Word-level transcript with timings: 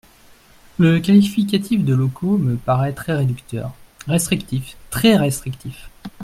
Le 0.79 0.99
qualificatif 0.99 1.85
de 1.85 1.93
«locaux» 1.93 2.37
me 2.39 2.55
paraît 2.57 2.93
très 2.93 3.13
réducteur… 3.15 3.71
Restrictif! 4.07 4.75
Très 4.89 5.15
restrictif. 5.15 5.91